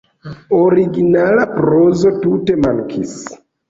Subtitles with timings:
[0.59, 3.19] Originala prozo tute mankis.